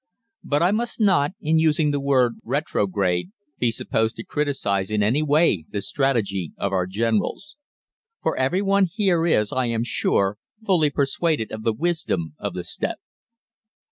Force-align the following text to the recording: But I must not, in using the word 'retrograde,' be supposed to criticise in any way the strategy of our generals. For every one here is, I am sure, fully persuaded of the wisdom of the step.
But 0.43 0.63
I 0.63 0.71
must 0.71 0.99
not, 0.99 1.33
in 1.39 1.59
using 1.59 1.91
the 1.91 1.99
word 1.99 2.37
'retrograde,' 2.43 3.29
be 3.59 3.69
supposed 3.69 4.15
to 4.15 4.23
criticise 4.23 4.89
in 4.89 5.03
any 5.03 5.21
way 5.21 5.65
the 5.69 5.79
strategy 5.79 6.53
of 6.57 6.71
our 6.73 6.87
generals. 6.87 7.55
For 8.23 8.35
every 8.35 8.63
one 8.63 8.85
here 8.91 9.27
is, 9.27 9.53
I 9.53 9.67
am 9.67 9.83
sure, 9.83 10.39
fully 10.65 10.89
persuaded 10.89 11.51
of 11.51 11.61
the 11.61 11.73
wisdom 11.73 12.33
of 12.39 12.55
the 12.55 12.63
step. 12.63 12.97